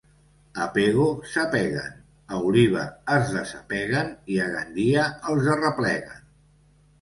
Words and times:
A 0.63 0.67
Pego 0.75 1.03
s'apeguen, 1.33 1.99
a 2.35 2.39
Oliva 2.51 2.85
es 3.17 3.29
desapeguen 3.35 4.11
i 4.37 4.41
a 4.47 4.49
Gandia 4.57 5.05
els 5.35 5.53
arrepleguen. 5.59 6.27